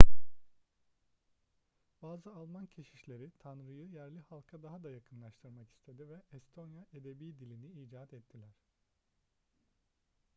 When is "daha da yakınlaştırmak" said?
4.63-5.69